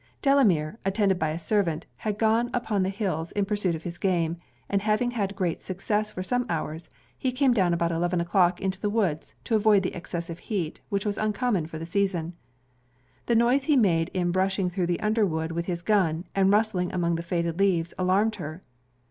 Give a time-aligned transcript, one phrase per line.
[0.23, 4.37] Delamere, attended by a servant, had gone upon the hills in pursuit of his game;
[4.67, 6.89] and having had great success for some hours,
[7.19, 11.05] he came down about eleven o'clock into the woods, to avoid the excessive heat, which
[11.05, 12.33] was uncommon for the season.
[13.27, 17.13] The noise he made in brushing through the underwood with his gun, and rustling among
[17.13, 18.63] the fading leaves, alarmed her.